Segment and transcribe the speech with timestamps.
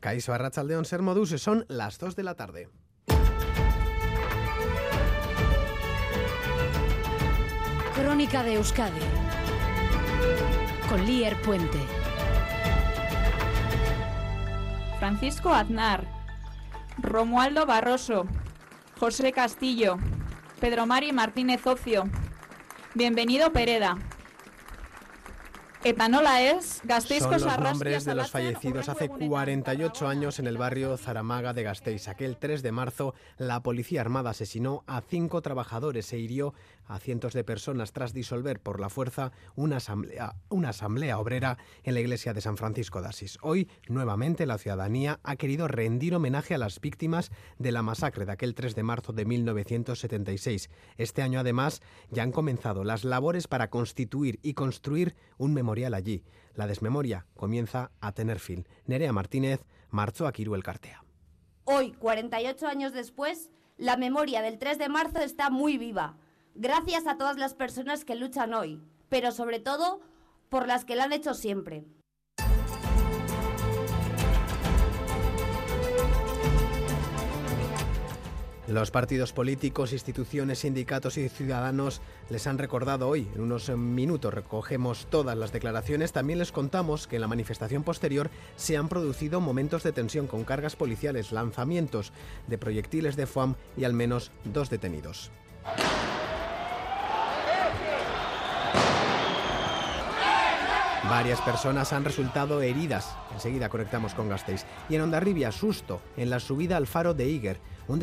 [0.00, 2.68] Caiso Arrachaldeón Ser Modus, son las 2 de la tarde.
[7.94, 9.00] Crónica de Euskadi
[10.88, 11.78] con Lier Puente.
[14.98, 16.04] Francisco Aznar,
[16.98, 18.26] Romualdo Barroso,
[18.98, 19.98] José Castillo,
[20.60, 22.04] Pedro Mari Martínez Ocio.
[22.94, 23.98] Bienvenido Pereda.
[25.88, 26.82] Etanola es
[27.18, 32.08] Son los nombres de los fallecidos hace 48 años en el barrio Zaramaga de Gasteiz.
[32.08, 36.52] Aquel 3 de marzo, la policía armada asesinó a cinco trabajadores e hirió
[36.88, 41.94] a cientos de personas tras disolver por la fuerza una asamblea, una asamblea obrera en
[41.94, 43.38] la iglesia de San Francisco de Asís.
[43.42, 48.32] Hoy, nuevamente, la ciudadanía ha querido rendir homenaje a las víctimas de la masacre de
[48.32, 50.70] aquel 3 de marzo de 1976.
[50.96, 56.24] Este año, además, ya han comenzado las labores para constituir y construir un memorial allí.
[56.54, 58.66] La desmemoria comienza a tener fin.
[58.86, 61.04] Nerea Martínez marchó a Quiruel Cartea.
[61.64, 66.16] Hoy, 48 años después, la memoria del 3 de marzo está muy viva
[66.60, 70.00] Gracias a todas las personas que luchan hoy, pero sobre todo
[70.48, 71.84] por las que lo han hecho siempre.
[78.68, 83.26] Los partidos políticos, instituciones, sindicatos y ciudadanos les han recordado hoy.
[83.34, 86.12] En unos minutos recogemos todas las declaraciones.
[86.12, 90.44] También les contamos que en la manifestación posterior se han producido momentos de tensión con
[90.44, 92.12] cargas policiales, lanzamientos
[92.46, 95.30] de proyectiles de FOAM y al menos dos detenidos.
[101.08, 103.16] Varias personas han resultado heridas.
[103.32, 104.66] Enseguida conectamos con Gasteiz.
[104.90, 107.58] Y en Ondarribia, susto en la subida al faro de Iger.
[107.88, 107.98] Un,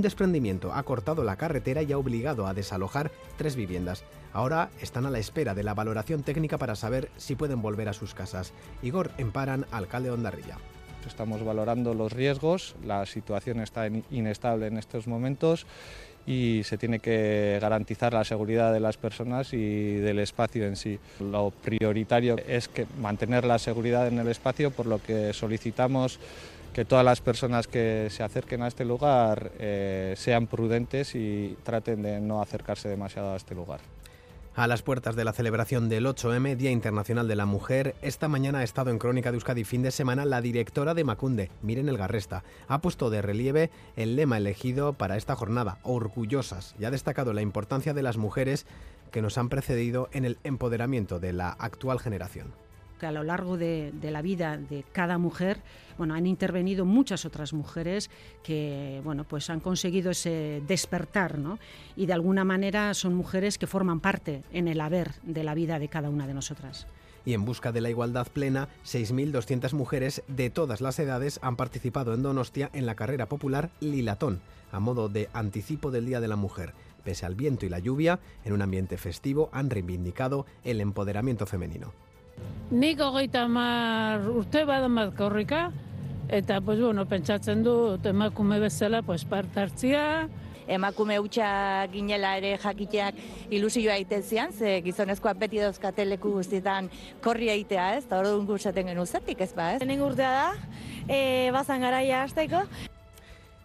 [0.00, 4.04] desprendimiento ha cortado la carretera y ha obligado a desalojar tres viviendas.
[4.32, 7.92] Ahora están a la espera de la valoración técnica para saber si pueden volver a
[7.92, 8.54] sus casas.
[8.80, 10.56] Igor Emparan, alcalde de Ondarribia.
[11.06, 15.66] Estamos valorando los riesgos, la situación está inestable en estos momentos
[16.26, 20.98] y se tiene que garantizar la seguridad de las personas y del espacio en sí.
[21.20, 26.18] Lo prioritario es mantener la seguridad en el espacio, por lo que solicitamos
[26.72, 32.02] que todas las personas que se acerquen a este lugar eh, sean prudentes y traten
[32.02, 33.80] de no acercarse demasiado a este lugar.
[34.54, 38.58] A las puertas de la celebración del 8M, Día Internacional de la Mujer, esta mañana
[38.58, 41.96] ha estado en Crónica de Euskadi fin de semana la directora de Macunde, Miren El
[41.96, 42.44] Garresta.
[42.68, 47.40] Ha puesto de relieve el lema elegido para esta jornada, orgullosas, y ha destacado la
[47.40, 48.66] importancia de las mujeres
[49.10, 52.52] que nos han precedido en el empoderamiento de la actual generación
[53.02, 55.58] que a lo largo de, la vida de cada mujer,
[55.98, 58.10] bueno, han intervenido muchas otras mujeres
[58.44, 61.58] que, bueno, pues han conseguido ese despertar, ¿no?
[61.96, 65.80] Y de alguna manera son mujeres que forman parte en el haber de la vida
[65.80, 66.86] de cada una de nosotras
[67.24, 72.14] y en busca de la igualdad plena, 6.200 mujeres de todas las edades han participado
[72.14, 74.40] en Donostia en la carrera popular Lilatón,
[74.72, 76.72] a modo de anticipo del Día de la Mujer.
[77.04, 81.92] Pese al viento y la lluvia, en un ambiente festivo han reivindicado el empoderamiento femenino.
[82.72, 85.66] Nik hogeita mar urte badamat korrika,
[86.32, 90.28] eta pues, bueno, pentsatzen dut emakume bezala pues, part hartzia.
[90.72, 93.18] Emakume hutsa ginela ere jakiteak
[93.50, 96.88] ilusioa egiten zian, ze gizonezkoa beti dauzkate leku guztietan
[97.20, 99.82] korri egitea ez, eta hori dungu esaten genu zetik ez ba ez.
[99.84, 100.48] Nen urtea da,
[101.08, 102.62] e, bazan garaia hasteko.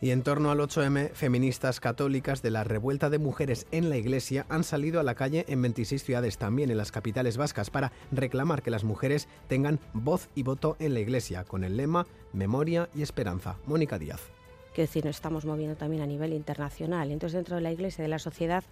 [0.00, 4.44] Y en torno al 8M, feministas católicas de la revuelta de mujeres en la Iglesia
[4.48, 8.62] han salido a la calle en 26 ciudades, también en las capitales vascas, para reclamar
[8.62, 13.02] que las mujeres tengan voz y voto en la Iglesia, con el lema Memoria y
[13.02, 13.56] Esperanza.
[13.66, 14.20] Mónica Díaz.
[14.74, 17.10] Que decir, nos estamos moviendo también a nivel internacional.
[17.10, 18.64] Entonces, dentro de la Iglesia, de la sociedad,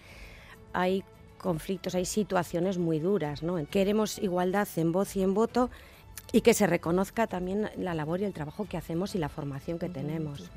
[0.72, 1.05] hay
[1.38, 3.43] conflictos, hay situaciones muy duras.
[3.43, 3.56] ¿no?
[3.69, 5.71] Queremos igualdad en voz y en voto
[6.32, 9.78] y que se reconozca también la labor y el trabajo que hacemos y la formación
[9.78, 10.50] que tenemos.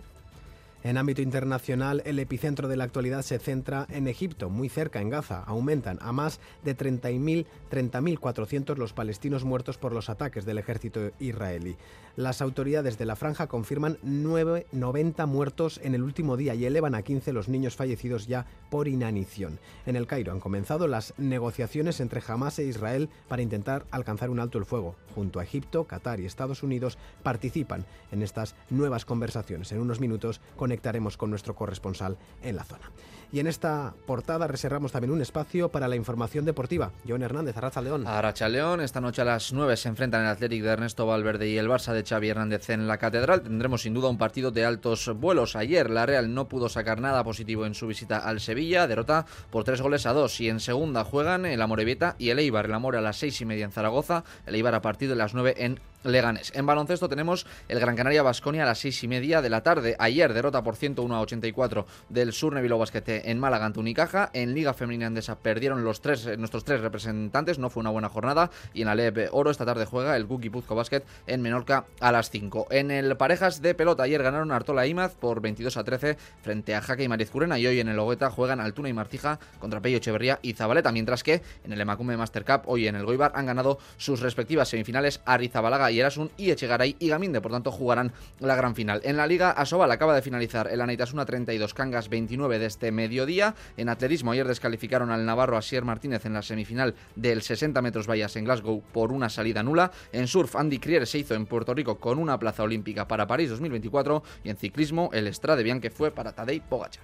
[0.86, 5.10] En ámbito internacional, el epicentro de la actualidad se centra en Egipto, muy cerca, en
[5.10, 5.42] Gaza.
[5.48, 11.76] Aumentan a más de 30.000, 30.400 los palestinos muertos por los ataques del ejército israelí.
[12.18, 16.94] Las autoridades de la franja confirman 9, 90 muertos en el último día y elevan
[16.94, 19.58] a 15 los niños fallecidos ya por inanición.
[19.88, 24.40] En el Cairo han comenzado las negociaciones entre Hamas e Israel para intentar alcanzar un
[24.40, 24.96] alto el fuego.
[25.16, 29.72] Junto a Egipto, Qatar y Estados Unidos participan en estas nuevas conversaciones.
[29.72, 32.92] En unos minutos con conectaremos con nuestro corresponsal en la zona.
[33.32, 36.92] Y en esta portada reservamos también un espacio para la información deportiva.
[37.08, 38.06] John Hernández, Arracha León.
[38.06, 41.58] Arracha León, esta noche a las 9 se enfrentan el Athletic de Ernesto Valverde y
[41.58, 43.42] el Barça de Xavi Hernández en la Catedral.
[43.42, 45.56] Tendremos sin duda un partido de altos vuelos.
[45.56, 49.64] Ayer la Real no pudo sacar nada positivo en su visita al Sevilla, derrota por
[49.64, 50.40] tres goles a dos.
[50.40, 52.66] Y en segunda juegan el Amorebieta y el Eibar.
[52.66, 55.34] El Amor a las seis y media en Zaragoza, el Eibar a partir de las
[55.34, 56.52] 9 en Leganés.
[56.56, 59.96] En baloncesto tenemos el Gran Canaria Basconia a las seis y media de la tarde.
[60.00, 64.30] Ayer derrota por 101 a 84 del Sur Nevilo Basquete en Málaga ante Unicaja.
[64.34, 68.10] En Liga Femenina Andesa perdieron los tres, eh, nuestros tres representantes, no fue una buena
[68.10, 68.52] jornada.
[68.74, 72.12] Y en la LEP Oro esta tarde juega el Guki Puzco Basket en Menorca a
[72.12, 72.68] las 5.
[72.70, 76.76] En el parejas de pelota ayer ganaron Artola e Imaz por 22 a 13 frente
[76.76, 79.82] a Jaque y Mariz Curena y hoy en el Logueta juegan Altuna y Martija contra
[79.82, 83.32] Pello Echeverría y Zabaleta, mientras que en el Emacume Master Cup hoy en el Goibar
[83.36, 88.12] han ganado sus respectivas semifinales Arizabalaga y Erasun y Echegaray y Gaminde, por tanto jugarán
[88.40, 89.02] la gran final.
[89.04, 93.56] En la Liga Asobal acaba de finalizar el Anaitasuna 32, Cangas 29 de este mediodía.
[93.78, 98.36] En atletismo ayer descalificaron al Navarro Asier Martínez en la semifinal del 60 metros vallas
[98.36, 99.92] en Glasgow por una salida nula.
[100.12, 103.50] En surf Andy Crier se hizo en Puerto Rico con una plaza olímpica para París
[103.50, 107.04] 2024 y en ciclismo el Estrade Bianche fue para Tadej Pogachar.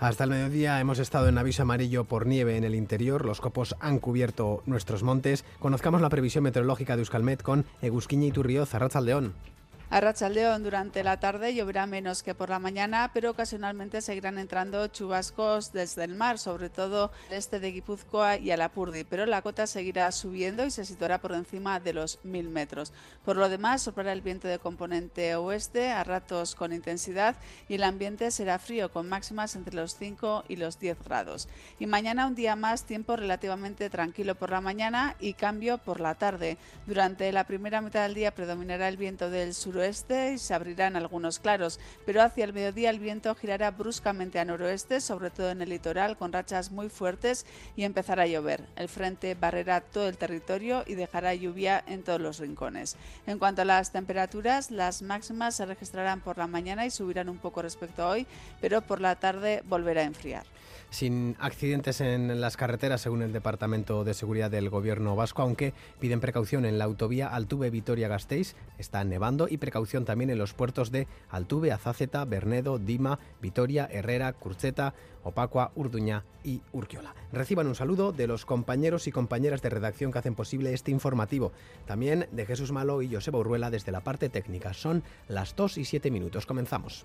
[0.00, 3.24] Hasta el mediodía hemos estado en aviso amarillo por nieve en el interior.
[3.24, 5.44] Los copos han cubierto nuestros montes.
[5.60, 9.34] Conozcamos la previsión meteorológica de Euskalmet con Egusquiña y Turrioz, Arrachaldeón.
[9.94, 14.88] A Rachaldeón durante la tarde lloverá menos que por la mañana, pero ocasionalmente seguirán entrando
[14.88, 19.68] chubascos desde el mar, sobre todo el este de Guipúzcoa y Alapurdi, pero la cota
[19.68, 22.92] seguirá subiendo y se situará por encima de los 1000 metros.
[23.24, 27.36] Por lo demás, soplará el viento de componente oeste, a ratos con intensidad,
[27.68, 31.46] y el ambiente será frío, con máximas entre los 5 y los 10 grados.
[31.78, 36.16] Y mañana un día más, tiempo relativamente tranquilo por la mañana y cambio por la
[36.16, 36.58] tarde.
[36.84, 41.38] Durante la primera mitad del día predominará el viento del suroeste y se abrirán algunos
[41.38, 45.68] claros, pero hacia el mediodía el viento girará bruscamente a noroeste, sobre todo en el
[45.68, 47.44] litoral, con rachas muy fuertes
[47.76, 48.64] y empezará a llover.
[48.76, 52.96] El frente barrerá todo el territorio y dejará lluvia en todos los rincones.
[53.26, 57.38] En cuanto a las temperaturas, las máximas se registrarán por la mañana y subirán un
[57.38, 58.26] poco respecto a hoy,
[58.60, 60.46] pero por la tarde volverá a enfriar
[60.94, 66.20] sin accidentes en las carreteras, según el Departamento de Seguridad del Gobierno vasco, aunque piden
[66.20, 71.08] precaución en la autovía Altuve Vitoria-Gasteiz, está nevando, y precaución también en los puertos de
[71.30, 74.94] Altuve, Azaceta, Bernedo, Dima, Vitoria, Herrera, Curcheta,
[75.24, 77.12] Opacua, Urduña y Urquiola.
[77.32, 81.50] Reciban un saludo de los compañeros y compañeras de redacción que hacen posible este informativo.
[81.86, 84.74] También de Jesús Malo y Joseba Urruela desde la parte técnica.
[84.74, 86.46] Son las 2 y 7 minutos.
[86.46, 87.04] Comenzamos.